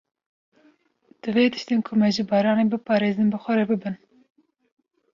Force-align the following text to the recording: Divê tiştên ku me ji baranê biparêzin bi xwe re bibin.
Divê 1.21 1.43
tiştên 1.51 1.79
ku 1.85 1.93
me 1.99 2.07
ji 2.15 2.23
baranê 2.31 2.65
biparêzin 2.71 3.31
bi 3.31 3.37
xwe 3.43 3.53
re 3.57 3.65
bibin. 3.69 3.95